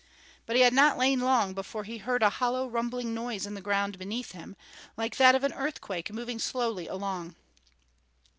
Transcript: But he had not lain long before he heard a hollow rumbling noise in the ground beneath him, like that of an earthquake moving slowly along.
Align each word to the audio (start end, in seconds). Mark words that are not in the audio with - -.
But 0.47 0.55
he 0.55 0.63
had 0.63 0.73
not 0.73 0.97
lain 0.97 1.19
long 1.19 1.53
before 1.53 1.83
he 1.83 1.99
heard 1.99 2.23
a 2.23 2.31
hollow 2.31 2.67
rumbling 2.67 3.13
noise 3.13 3.45
in 3.45 3.53
the 3.53 3.61
ground 3.61 3.99
beneath 3.99 4.31
him, 4.31 4.55
like 4.97 5.17
that 5.17 5.35
of 5.35 5.43
an 5.43 5.53
earthquake 5.53 6.11
moving 6.11 6.39
slowly 6.39 6.87
along. 6.87 7.35